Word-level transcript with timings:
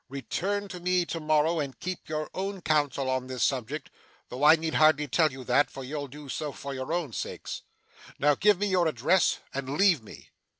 Return 0.09 0.67
to 0.69 0.79
me 0.79 1.05
to 1.05 1.19
morrow, 1.19 1.59
and 1.59 1.79
keep 1.79 2.09
your 2.09 2.27
own 2.33 2.61
counsel 2.61 3.07
on 3.07 3.27
this 3.27 3.43
subject 3.43 3.91
though 4.29 4.43
I 4.43 4.55
need 4.55 4.73
hardly 4.73 5.07
tell 5.07 5.31
you 5.31 5.43
that; 5.43 5.69
for 5.69 5.83
you'll 5.83 6.07
do 6.07 6.27
so 6.27 6.51
for 6.51 6.73
your 6.73 6.91
own 6.91 7.13
sakes. 7.13 7.61
Now, 8.17 8.33
give 8.33 8.57
me 8.57 8.65
your 8.65 8.87
address, 8.87 9.41
and 9.53 9.77
leave 9.77 10.01
me. 10.01 10.31